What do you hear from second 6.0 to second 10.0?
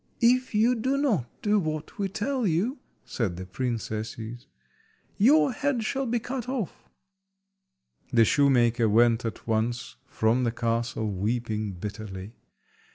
be cut off." The shoemaker went at once